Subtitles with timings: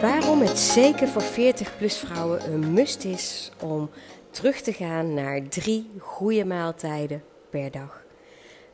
[0.00, 3.90] Waarom het zeker voor 40-plus vrouwen een must is om
[4.30, 8.04] terug te gaan naar drie goede maaltijden per dag.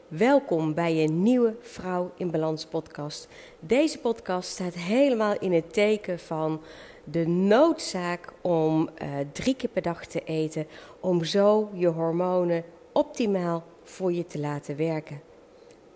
[0.09, 3.29] Welkom bij een nieuwe Vrouw in Balans podcast.
[3.61, 6.61] Deze podcast staat helemaal in het teken van
[7.05, 10.67] de noodzaak om uh, drie keer per dag te eten,
[11.01, 15.21] om zo je hormonen optimaal voor je te laten werken.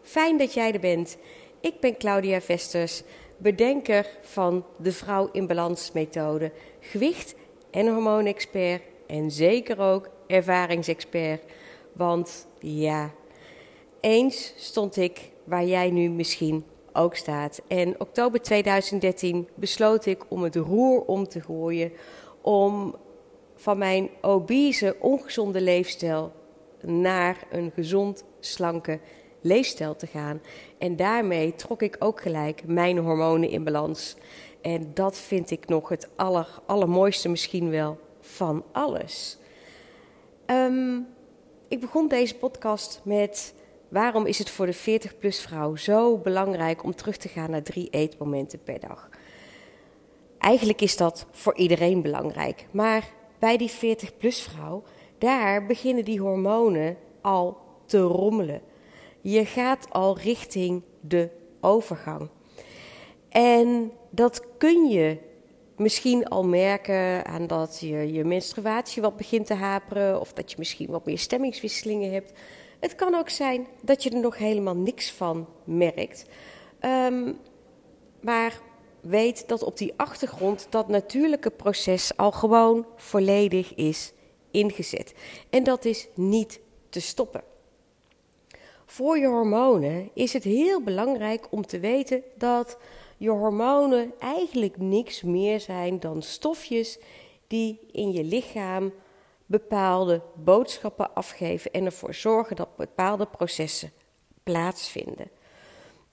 [0.03, 1.17] Fijn dat jij er bent.
[1.61, 3.03] Ik ben Claudia Vesters,
[3.41, 7.35] bedenker van de Vrouw in Balans methode, gewicht-
[7.71, 11.43] en hormoonexpert en zeker ook ervaringsexpert.
[11.93, 13.11] Want ja,
[14.01, 17.63] eens stond ik waar jij nu misschien ook staat.
[17.69, 21.93] En oktober 2013 besloot ik om het roer om te gooien.
[22.41, 22.95] Om
[23.57, 26.33] van mijn obese, ongezonde leefstijl
[26.83, 29.01] naar een gezond, slanke
[29.41, 30.41] leefstijl te gaan.
[30.79, 34.17] En daarmee trok ik ook gelijk mijn hormonen in balans.
[34.61, 39.39] En dat vind ik nog het aller, allermooiste misschien wel van alles.
[40.47, 40.99] Ehm,
[41.69, 43.55] ik begon deze podcast met
[43.89, 47.89] waarom is het voor de 40-plus vrouw zo belangrijk om terug te gaan naar drie
[47.91, 49.09] eetmomenten per dag?
[50.39, 54.83] Eigenlijk is dat voor iedereen belangrijk, maar bij die 40-plus vrouw,
[55.19, 57.57] daar beginnen die hormonen al
[57.87, 58.61] te rommelen.
[59.21, 61.29] Je gaat al richting de
[61.61, 62.29] overgang.
[63.29, 65.19] En dat kun je
[65.77, 70.57] misschien al merken aan dat je je menstruatie wat begint te haperen of dat je
[70.59, 72.33] misschien wat meer stemmingswisselingen hebt.
[72.81, 76.25] Het kan ook zijn dat je er nog helemaal niks van merkt.
[76.81, 77.39] Um,
[78.21, 78.61] maar
[79.01, 84.13] weet dat op die achtergrond dat natuurlijke proces al gewoon volledig is
[84.51, 85.15] ingezet.
[85.51, 87.50] En dat is niet te stoppen.
[88.91, 92.79] Voor je hormonen is het heel belangrijk om te weten dat
[93.17, 96.99] je hormonen eigenlijk niks meer zijn dan stofjes
[97.47, 98.93] die in je lichaam
[99.47, 103.93] bepaalde boodschappen afgeven en ervoor zorgen dat bepaalde processen
[104.43, 105.31] plaatsvinden.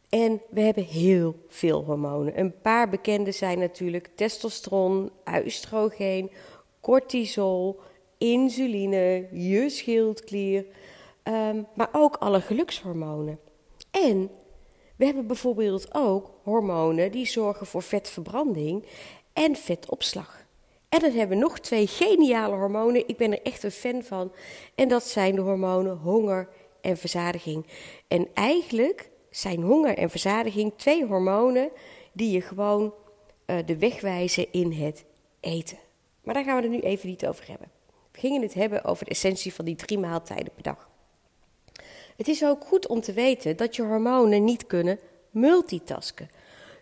[0.10, 2.40] En we hebben heel veel hormonen.
[2.40, 5.12] Een paar bekende zijn natuurlijk testosteron,
[5.46, 6.32] oestrogeen,
[6.82, 7.80] cortisol,
[8.18, 10.66] insuline, je schildklier,
[11.28, 13.40] um, maar ook alle gelukshormonen.
[13.92, 14.30] En
[14.96, 18.86] we hebben bijvoorbeeld ook hormonen die zorgen voor vetverbranding
[19.34, 20.46] en vetopslag.
[20.90, 23.08] En dan hebben we nog twee geniale hormonen.
[23.08, 24.32] Ik ben er echt een fan van.
[24.76, 26.50] En dat zijn de hormonen honger
[26.82, 27.66] en verzadiging.
[28.08, 31.70] En eigenlijk zijn honger en verzadiging twee hormonen
[32.12, 32.94] die je gewoon
[33.46, 35.06] uh, de weg wijzen in het
[35.40, 35.78] eten.
[36.24, 37.72] Maar daar gaan we het nu even niet over hebben.
[38.12, 40.90] We gingen het hebben over de essentie van die drie maaltijden per dag.
[42.18, 46.30] Het is ook goed om te weten dat je hormonen niet kunnen multitasken.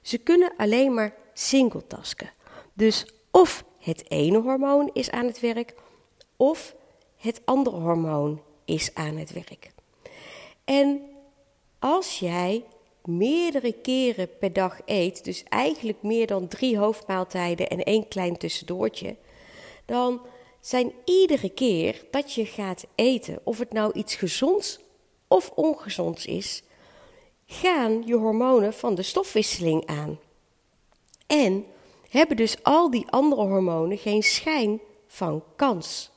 [0.01, 2.29] Ze kunnen alleen maar singletasken.
[2.73, 5.73] Dus of het ene hormoon is aan het werk,
[6.37, 6.75] of
[7.17, 9.71] het andere hormoon is aan het werk.
[10.63, 11.01] En
[11.79, 12.63] als jij
[13.03, 19.15] meerdere keren per dag eet, dus eigenlijk meer dan drie hoofdmaaltijden en één klein tussendoortje,
[19.85, 20.21] dan
[20.59, 24.79] zijn iedere keer dat je gaat eten, of het nou iets gezonds
[25.35, 26.63] of ongezonds is,
[27.45, 30.19] gaan je hormonen van de stofwisseling aan.
[31.27, 31.65] En
[32.09, 36.11] hebben dus al die andere hormonen geen schijn van kans.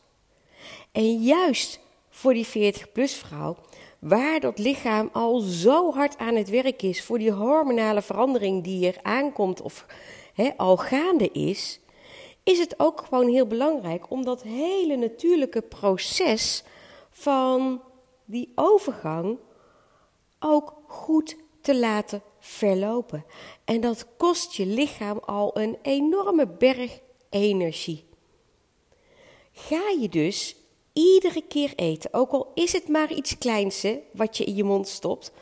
[0.93, 1.81] En juist
[2.11, 3.57] voor die 40-plus vrouw,
[3.99, 8.87] waar dat lichaam al zo hard aan het werk is voor die hormonale verandering die
[8.87, 9.87] er aankomt of
[10.57, 11.81] al gaande is,
[12.43, 16.65] is het ook gewoon heel belangrijk om dat hele natuurlijke proces
[17.11, 17.81] van
[18.29, 19.39] die overgang
[20.39, 23.25] ook goed te laten verlopen.
[23.65, 27.01] En dat kost je lichaam al een enorme berg
[27.31, 28.05] energie.
[29.53, 30.57] Ga je dus
[30.93, 34.89] iedere keer eten, ook al is het maar iets kleins wat je in je mond
[34.89, 35.33] stopt,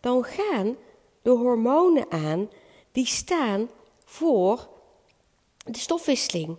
[0.00, 0.76] dan gaan
[1.22, 2.50] de hormonen aan
[2.92, 3.70] die staan
[4.04, 4.68] voor
[5.64, 6.56] de stofwisseling.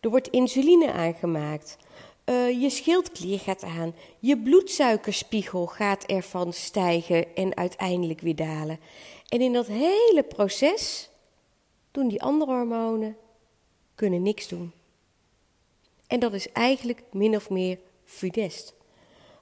[0.00, 1.76] Er wordt insuline aangemaakt.
[2.24, 8.78] Uh, je schildklier gaat aan, je bloedsuikerspiegel gaat ervan stijgen en uiteindelijk weer dalen.
[9.28, 11.10] En in dat hele proces
[11.90, 13.16] doen die andere hormonen
[13.94, 14.72] kunnen niks doen.
[16.06, 18.74] En dat is eigenlijk min of meer fudest.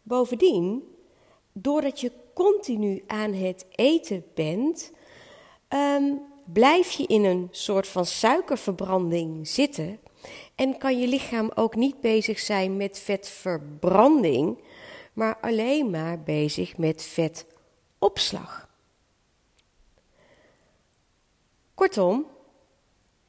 [0.03, 0.95] Bovendien,
[1.53, 4.93] doordat je continu aan het eten bent,
[5.69, 9.99] um, blijf je in een soort van suikerverbranding zitten
[10.55, 14.59] en kan je lichaam ook niet bezig zijn met vetverbranding,
[15.13, 18.69] maar alleen maar bezig met vetopslag.
[21.75, 22.27] Kortom,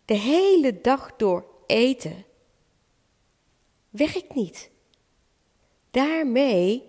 [0.05, 2.25] de hele dag door eten
[3.89, 4.71] werkt niet.
[5.91, 6.83] Daarmee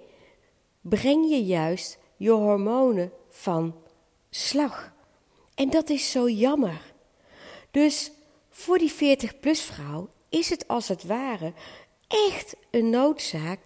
[0.81, 3.83] breng je juist je hormonen van
[4.31, 4.93] slag.
[5.55, 6.93] En dat is zo jammer.
[7.71, 8.13] Dus
[8.57, 11.53] voor die 40-plus vrouw is het als het ware
[12.09, 13.59] echt een noodzaak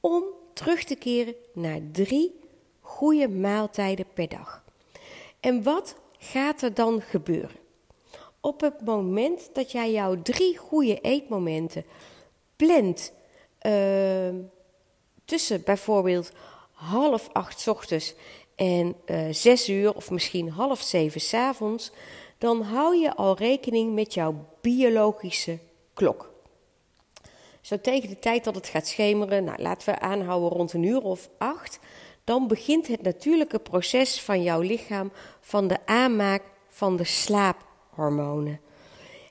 [0.00, 2.40] om terug te keren naar drie
[2.80, 4.64] goede maaltijden per dag.
[5.40, 7.56] En wat gaat er dan gebeuren?
[8.40, 11.84] Op het moment dat jij jouw drie goede eetmomenten
[12.56, 13.12] plant
[13.62, 14.34] uh,
[15.24, 16.32] tussen bijvoorbeeld
[16.72, 18.14] half acht ochtends
[18.54, 21.92] en uh, zes uur of misschien half zeven s avonds,
[22.38, 25.58] dan hou je al rekening met jouw biologische
[25.94, 26.34] klok.
[27.60, 31.02] Zo tegen de tijd dat het gaat schemeren, nou, laten we aanhouden rond een uur
[31.02, 31.78] of acht,
[32.24, 38.60] dan begint het natuurlijke proces van jouw lichaam van de aanmaak van de slaaphormonen.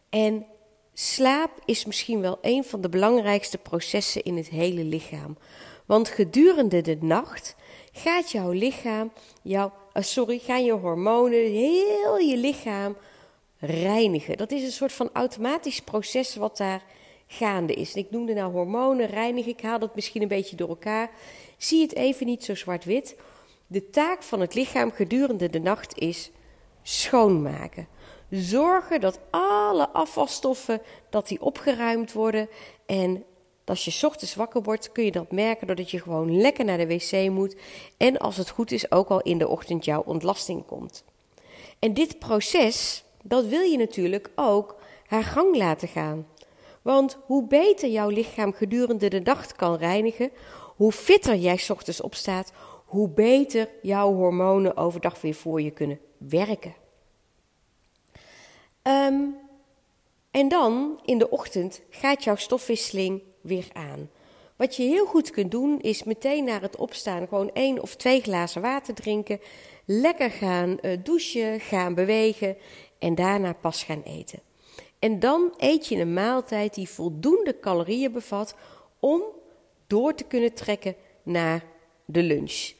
[0.09, 0.45] En
[0.93, 5.37] slaap is misschien wel een van de belangrijkste processen in het hele lichaam.
[5.85, 7.55] Want gedurende de nacht
[7.91, 9.11] gaat jouw lichaam,
[9.41, 12.97] jouw, uh, sorry, gaan je hormonen, heel je lichaam
[13.59, 14.37] reinigen.
[14.37, 16.83] Dat is een soort van automatisch proces wat daar
[17.27, 17.93] gaande is.
[17.93, 21.11] ik noemde nou hormonen, reinigen, ik haal dat misschien een beetje door elkaar.
[21.57, 23.15] Zie het even niet zo zwart-wit.
[23.67, 26.31] De taak van het lichaam gedurende de nacht is
[26.83, 27.87] schoonmaken.
[28.29, 32.49] Zorgen dat alle afvalstoffen dat die opgeruimd worden.
[32.85, 33.23] En
[33.69, 36.87] als je ochtends wakker wordt, kun je dat merken doordat je gewoon lekker naar de
[36.87, 37.55] wc moet.
[37.97, 41.03] En als het goed is, ook al in de ochtend jouw ontlasting komt.
[41.79, 44.75] En dit proces, dat wil je natuurlijk ook
[45.05, 46.27] haar gang laten gaan.
[46.81, 50.31] Want hoe beter jouw lichaam gedurende de dag kan reinigen,
[50.75, 52.51] hoe fitter jij ochtends opstaat,
[52.85, 56.75] hoe beter jouw hormonen overdag weer voor je kunnen werken.
[58.81, 59.21] Ehm,
[60.31, 64.09] en dan in de ochtend gaat jouw stofwisseling weer aan.
[64.55, 68.21] Wat je heel goed kunt doen is meteen na het opstaan gewoon één of twee
[68.21, 69.39] glazen water drinken,
[69.85, 72.57] lekker gaan uh, douchen, gaan bewegen
[72.99, 74.39] en daarna pas gaan eten.
[74.99, 78.55] En dan eet je een maaltijd die voldoende calorieën bevat
[78.99, 79.21] om
[79.87, 81.63] door te kunnen trekken naar
[82.05, 82.73] de lunch.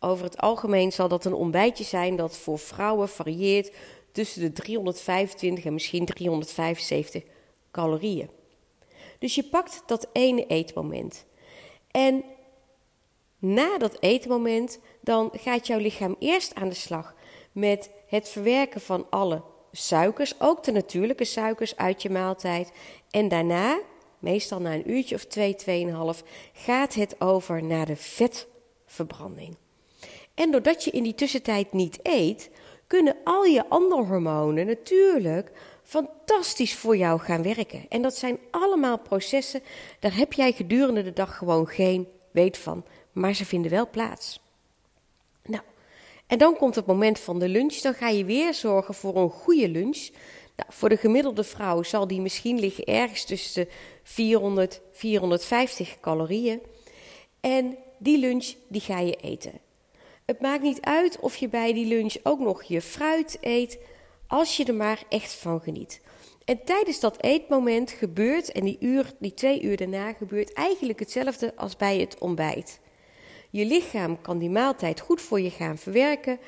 [0.00, 3.72] Over het algemeen zal dat een ontbijtje zijn dat voor vrouwen varieert
[4.12, 7.22] tussen de 325 en misschien 375
[7.70, 8.28] calorieën.
[9.22, 11.24] Dus je pakt dat ene eetmoment.
[11.90, 12.24] En
[13.38, 17.14] na dat eetmoment, dan gaat jouw lichaam eerst aan de slag
[17.52, 19.42] met het verwerken van alle
[19.72, 22.72] suikers, ook de natuurlijke suikers uit je maaltijd.
[23.10, 23.80] En daarna,
[24.18, 26.22] meestal na een uurtje of twee, tweeënhalf,
[26.52, 29.56] gaat het over naar de vetverbranding.
[30.34, 32.50] En doordat je in die tussentijd niet eet,
[32.86, 35.52] kunnen al je andere hormonen natuurlijk
[35.92, 37.86] fantastisch voor jou gaan werken.
[37.88, 39.62] En dat zijn allemaal processen,
[39.98, 44.40] daar heb jij gedurende de dag gewoon geen weet van, maar ze vinden wel plaats.
[45.44, 45.62] Nou,
[46.26, 47.74] en dan komt het moment van de lunch.
[47.74, 50.08] Dan ga je weer zorgen voor een goede lunch.
[50.56, 53.70] Nou, voor de gemiddelde vrouw zal die misschien liggen ergens tussen de
[54.02, 56.60] 400 450 calorieën.
[57.40, 59.52] En die lunch die ga je eten.
[60.24, 63.78] Het maakt niet uit of je bij die lunch ook nog je fruit eet,
[64.32, 66.00] als je er maar echt van geniet.
[66.44, 71.76] En tijdens dat eetmoment gebeurt, en die, die twee uur daarna gebeurt eigenlijk hetzelfde als
[71.76, 72.80] bij het ontbijt.
[73.50, 76.38] Je lichaam kan die maaltijd goed voor je gaan verwerken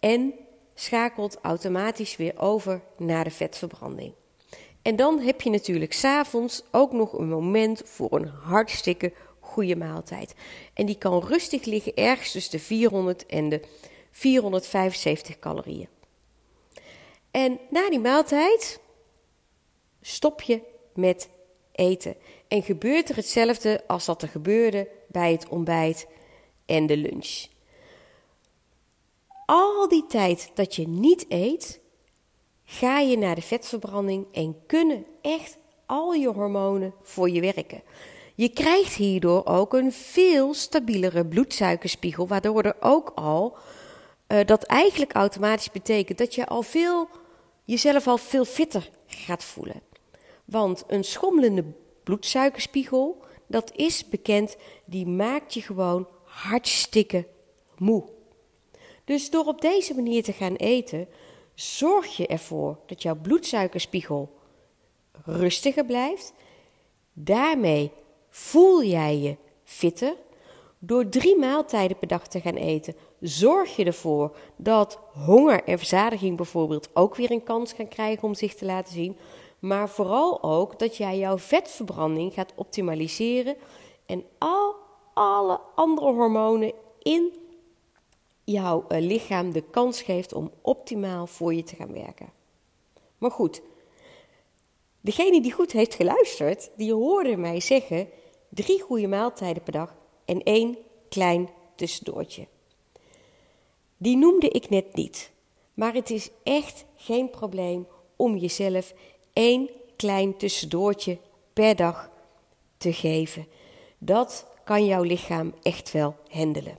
[0.00, 0.34] en
[0.74, 4.12] schakelt automatisch weer over naar de vetverbranding.
[4.82, 10.34] En dan heb je natuurlijk s'avonds ook nog een moment voor een hartstikke goede maaltijd.
[10.74, 13.60] En die kan rustig liggen ergens tussen de 400 en de
[14.10, 15.94] 475 calorieën.
[17.36, 18.80] En na die maaltijd
[20.00, 20.60] stop je
[20.94, 21.28] met
[21.72, 22.16] eten.
[22.48, 26.06] En gebeurt er hetzelfde als dat er gebeurde bij het ontbijt
[26.66, 27.46] en de lunch.
[29.46, 31.80] Al die tijd dat je niet eet,
[32.64, 37.82] ga je naar de vetverbranding en kunnen echt al je hormonen voor je werken.
[38.34, 43.56] Je krijgt hierdoor ook een veel stabielere bloedsuikerspiegel, waardoor er ook al
[44.28, 47.08] uh, dat eigenlijk automatisch betekent dat je al veel
[47.66, 49.82] jezelf al veel fitter gaat voelen.
[50.44, 51.64] Want een schommelende
[52.02, 57.26] bloedsuikerspiegel, dat is bekend, die maakt je gewoon hartstikke
[57.78, 58.04] moe.
[59.04, 61.08] Dus door op deze manier te gaan eten,
[61.54, 64.38] zorg je ervoor dat jouw bloedsuikerspiegel
[65.24, 66.32] rustiger blijft.
[67.12, 67.92] Daarmee
[68.28, 70.16] voel jij je fitter.
[70.78, 72.94] Door drie maaltijden per dag te gaan eten,
[73.28, 78.34] zorg je ervoor dat honger en verzadiging bijvoorbeeld ook weer een kans gaan krijgen om
[78.34, 79.16] zich te laten zien.
[79.58, 83.56] maar vooral ook dat jij jouw vetverbranding gaat optimaliseren
[84.06, 84.74] en al
[85.14, 87.32] alle andere hormonen in
[88.44, 92.32] jouw eh, lichaam de kans geeft om optimaal voor je te gaan werken.
[93.18, 93.62] Maar goed,
[95.00, 98.08] degene die goed heeft geluisterd, die hoorde mij zeggen:
[98.48, 100.78] drie goede maaltijden per dag en één
[101.08, 102.46] klein tussendoortje.
[103.96, 105.30] Die noemde ik net niet,
[105.74, 107.86] maar het is echt geen probleem
[108.16, 108.94] om jezelf
[109.32, 111.18] één klein tussendoortje
[111.52, 112.10] per dag
[112.76, 113.46] te geven.
[113.98, 116.78] Dat kan jouw lichaam echt wel handelen.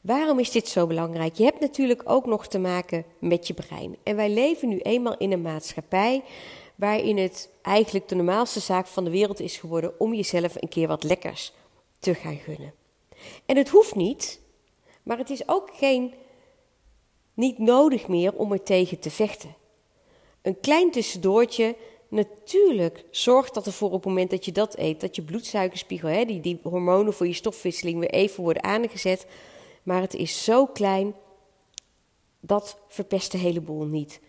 [0.00, 1.34] Waarom is dit zo belangrijk?
[1.34, 3.96] Je hebt natuurlijk ook nog te maken met je brein.
[4.02, 6.22] En wij leven nu eenmaal in een maatschappij
[6.74, 10.88] waarin het eigenlijk de normaalste zaak van de wereld is geworden om jezelf een keer
[10.88, 11.52] wat lekkers
[11.98, 12.72] te gaan gunnen.
[13.46, 14.40] En het hoeft niet,
[15.08, 16.14] maar het is ook geen,
[17.34, 19.54] niet nodig meer om er tegen te vechten.
[20.42, 21.76] Een klein tussendoortje,
[22.08, 26.08] natuurlijk zorgt dat er voor op het moment dat je dat eet, dat je bloedsuikerspiegel,
[26.08, 29.26] hè, die, die hormonen voor je stofwisseling weer even worden aangezet.
[29.82, 31.14] Maar het is zo klein,
[32.40, 34.20] dat verpest de hele boel niet.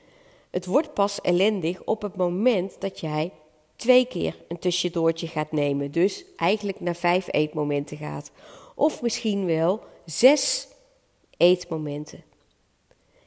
[0.50, 3.32] Het wordt pas ellendig op het moment dat jij
[3.76, 5.92] twee keer een tussendoortje gaat nemen.
[5.92, 8.32] Dus eigenlijk naar vijf eetmomenten gaat.
[8.76, 10.68] Of misschien wel zes
[11.38, 12.24] eetmomenten.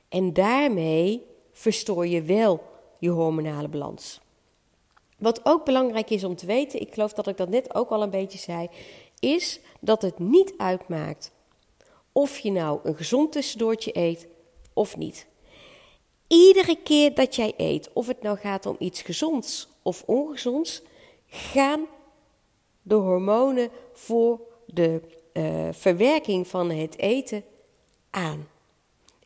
[0.08, 2.62] En daarmee verstoor je wel
[2.98, 4.20] je hormonale balans.
[5.18, 8.02] Wat ook belangrijk is om te weten, ik geloof dat ik dat net ook al
[8.02, 8.68] een beetje zei,
[9.18, 11.32] is dat het niet uitmaakt
[12.12, 14.26] of je nou een gezond tussendoortje eet
[14.72, 15.26] of niet.
[16.26, 20.82] Iedere keer dat jij eet, of het nou gaat om iets gezonds of ongezonds,
[21.26, 21.86] gaan
[22.82, 25.00] de hormonen voor de
[25.32, 27.44] uh, verwerking van het eten
[28.10, 28.48] aan.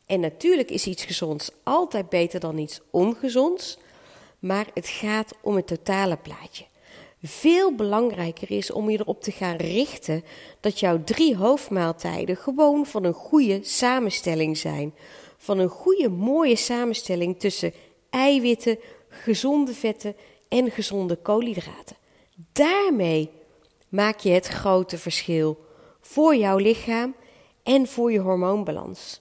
[0.06, 3.78] En natuurlijk is iets gezonds altijd beter dan iets ongezonds,
[4.38, 6.64] maar het gaat om het totale plaatje.
[7.22, 10.24] Veel belangrijker is om je erop te gaan richten
[10.60, 14.94] dat jouw drie hoofdmaaltijden gewoon van een goede samenstelling zijn.
[15.38, 17.72] Van een goede, mooie samenstelling tussen
[18.10, 20.16] eiwitten, gezonde vetten
[20.48, 21.96] en gezonde koolhydraten.
[22.52, 23.30] Daarmee
[23.88, 25.65] maak je het grote verschil
[26.06, 27.14] voor jouw lichaam
[27.62, 29.20] en voor je hormoonbalans.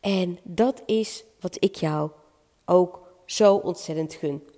[0.00, 2.10] En dat is wat ik jou
[2.64, 4.48] ook zo ontzettend gun.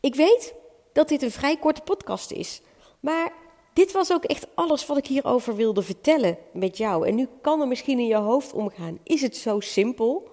[0.00, 0.54] Ik weet
[0.92, 2.60] dat dit een vrij korte podcast is,
[3.00, 3.32] maar
[3.72, 7.08] dit was ook echt alles wat ik hierover wilde vertellen met jou.
[7.08, 10.28] En nu kan er misschien in je hoofd omgaan: is het zo simpel?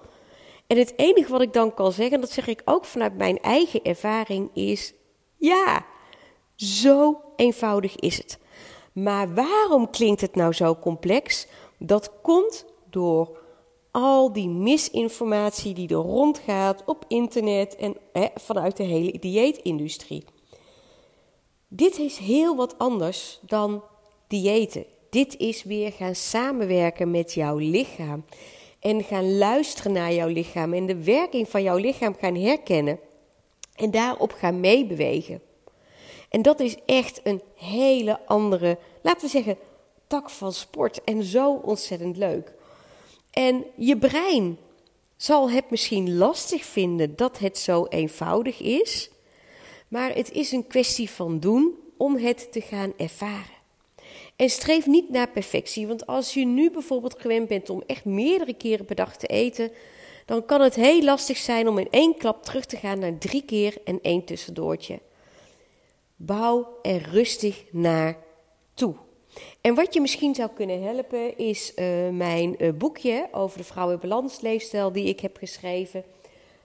[0.67, 3.83] En het enige wat ik dan kan zeggen, dat zeg ik ook vanuit mijn eigen
[3.83, 4.93] ervaring, is
[5.37, 5.85] ja,
[6.55, 8.41] zo eenvoudig is het.
[8.93, 11.47] Maar waarom klinkt het nou zo complex?
[11.77, 13.37] Dat komt door
[13.91, 20.25] al die misinformatie die er rondgaat op internet en hè, vanuit de hele dieetindustrie.
[21.67, 23.83] Dit is heel wat anders dan
[24.27, 24.85] diëten.
[25.09, 28.25] Dit is weer gaan samenwerken met jouw lichaam.
[28.79, 32.99] En gaan luisteren naar jouw lichaam en de werking van jouw lichaam gaan herkennen.
[33.75, 35.41] En daarop gaan meebewegen.
[36.33, 39.57] En dat is echt een hele andere, laten we zeggen,
[40.07, 41.03] tak van sport.
[41.03, 42.53] En zo ontzettend leuk.
[43.31, 44.57] En je brein
[45.17, 49.09] zal het misschien lastig vinden dat het zo eenvoudig is.
[49.87, 53.61] Maar het is een kwestie van doen om het te gaan ervaren.
[54.35, 58.53] En streef niet naar perfectie, want als je nu bijvoorbeeld gewend bent om echt meerdere
[58.53, 59.71] keren per dag te eten,
[60.25, 63.43] dan kan het heel lastig zijn om in één klap terug te gaan naar drie
[63.45, 64.99] keer en één tussendoortje.
[66.25, 68.17] Bouw er rustig naar
[68.73, 68.95] toe.
[69.61, 74.91] En wat je misschien zou kunnen helpen is uh, mijn uh, boekje over de vrouwenbalansleefstijl
[74.91, 76.03] die ik heb geschreven.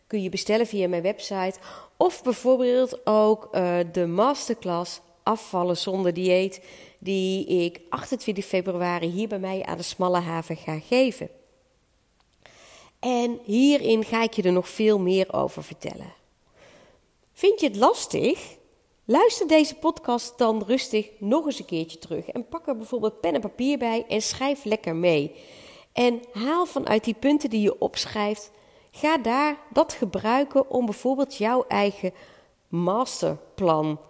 [0.06, 1.58] Kun je bestellen via mijn website.
[1.96, 6.64] Of bijvoorbeeld ook uh, de masterclass Afvallen zonder dieet,
[6.98, 11.30] die ik 28 februari hier bij mij aan de Smalle Haven ga geven.
[13.00, 16.12] En hierin ga ik je er nog veel meer over vertellen.
[17.32, 18.57] Vind je het lastig?
[19.10, 22.28] Luister deze podcast dan rustig nog eens een keertje terug.
[22.28, 25.34] En pak er bijvoorbeeld pen en papier bij en schrijf lekker mee.
[25.92, 28.50] En haal vanuit die punten die je opschrijft,
[28.90, 32.12] ga daar dat gebruiken om bijvoorbeeld jouw eigen
[32.68, 34.00] masterplan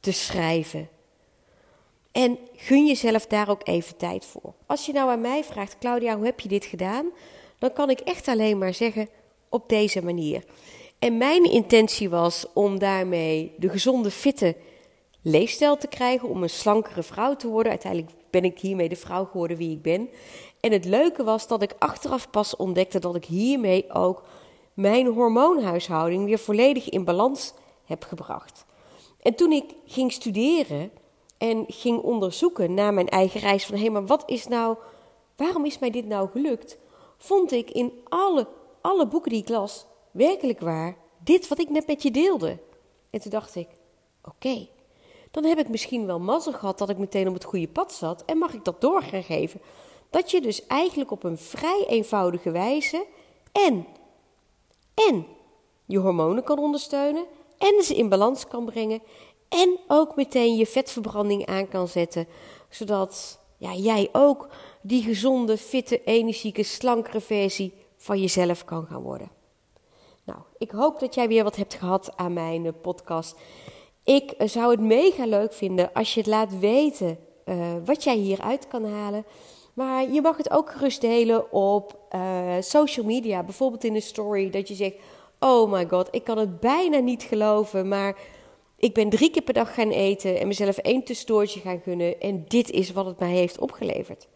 [0.00, 0.88] te schrijven.
[2.12, 4.54] En gun jezelf daar ook even tijd voor.
[4.66, 7.06] Als je nou aan mij vraagt, Claudia, hoe heb je dit gedaan?
[7.58, 9.08] Dan kan ik echt alleen maar zeggen
[9.48, 10.44] op deze manier.
[11.04, 14.56] En mijn intentie was om daarmee de gezonde, fitte
[15.22, 17.70] leefstijl te krijgen, om een slankere vrouw te worden.
[17.70, 20.08] Uiteindelijk ben ik hiermee de vrouw geworden wie ik ben.
[20.60, 24.22] En het leuke was dat ik achteraf pas ontdekte dat ik hiermee ook
[24.74, 28.64] mijn hormoonhuishouding weer volledig in balans heb gebracht.
[29.22, 30.90] En toen ik ging studeren
[31.38, 34.76] en ging onderzoeken naar mijn eigen reis van hé, maar wat is nou,
[35.36, 36.78] waarom is mij dit nou gelukt?
[37.16, 38.46] Vond ik in alle,
[38.80, 42.58] alle boeken die ik las werkelijk waar dit wat ik net met je deelde.
[43.10, 43.68] En toen dacht ik,
[44.22, 44.68] oké,
[45.30, 48.24] dan heb ik misschien wel mazzel gehad dat ik meteen op het goede pad zat
[48.24, 49.60] en mag ik dat door gaan geven.
[50.10, 53.06] Dat je dus eigenlijk op een vrij eenvoudige wijze
[53.52, 53.86] en,
[54.94, 55.26] en
[55.86, 57.24] je hormonen kan ondersteunen
[57.58, 59.02] en ze in balans kan brengen
[59.48, 62.26] en ook meteen je vetverbranding aan kan zetten,
[62.68, 64.48] zodat ja, jij ook
[64.82, 69.33] die gezonde, fitte, energieke, slankere versie van jezelf kan gaan worden.
[70.24, 73.36] Nou, ik hoop dat jij weer wat hebt gehad aan mijn eh, podcast.
[74.04, 78.16] Ik eh, zou het mega leuk vinden als je het laat weten uh, wat jij
[78.16, 79.24] hieruit kan halen.
[79.74, 81.98] Maar je mag het ook gerust delen op
[82.60, 83.42] social media.
[83.42, 84.96] Bijvoorbeeld in een story dat je zegt:
[85.38, 87.88] Oh my god, ik kan het bijna niet geloven.
[87.88, 88.16] Maar
[88.76, 92.20] ik ben drie keer per dag gaan eten en mezelf één tussendoortje gaan gunnen.
[92.20, 94.28] En dit is wat het mij heeft opgeleverd.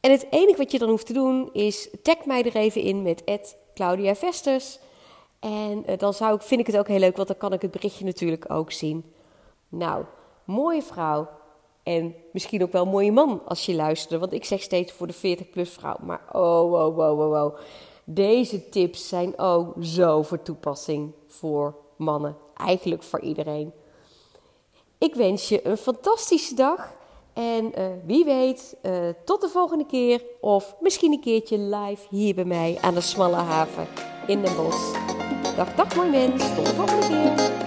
[0.00, 3.02] En het enige wat je dan hoeft te doen is tag mij er even in
[3.02, 4.78] met Claudia Vesters.
[5.46, 7.62] En uh, dan zou ik, vind ik het ook heel leuk, want dan kan ik
[7.62, 9.04] het berichtje natuurlijk ook zien.
[9.68, 10.04] Nou,
[10.44, 11.28] mooie vrouw.
[11.82, 14.20] En misschien ook wel mooie man als je luistert.
[14.20, 15.96] Want ik zeg steeds voor de 40-plus vrouw.
[16.02, 17.58] Maar oh, oh, oh, oh, oh.
[18.04, 22.36] Deze tips zijn ook zo voor toepassing voor mannen.
[22.56, 23.72] Eigenlijk voor iedereen.
[24.98, 26.94] Ik wens je een fantastische dag.
[27.32, 30.22] En uh, wie weet, uh, tot de volgende keer.
[30.40, 33.86] Of misschien een keertje live hier bij mij aan de Smalle Haven
[34.26, 35.05] in Den Bosch.
[35.56, 36.54] Dag, dag mooi mens.
[36.54, 37.65] Tot de volgende keer.